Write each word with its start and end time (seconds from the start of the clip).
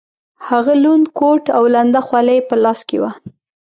هغه 0.47 0.73
لوند 0.83 1.05
کوټ 1.19 1.43
او 1.57 1.63
لنده 1.75 1.99
خولۍ 2.07 2.37
یې 2.39 2.47
په 2.49 2.55
لاس 2.63 2.79
کې 2.89 2.97
وه. 3.01 3.11